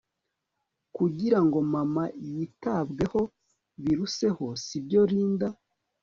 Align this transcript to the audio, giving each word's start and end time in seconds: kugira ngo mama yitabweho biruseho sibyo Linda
kugira 0.95 1.39
ngo 1.45 1.57
mama 1.73 2.03
yitabweho 2.35 3.21
biruseho 3.81 4.45
sibyo 4.65 5.01
Linda 5.11 5.47